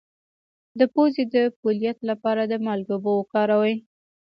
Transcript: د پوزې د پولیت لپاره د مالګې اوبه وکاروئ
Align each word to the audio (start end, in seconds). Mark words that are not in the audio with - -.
د 0.79 0.81
پوزې 0.93 1.23
د 1.35 1.37
پولیت 1.59 1.97
لپاره 2.09 2.41
د 2.45 2.53
مالګې 2.65 2.93
اوبه 2.95 3.11
وکاروئ 3.15 3.75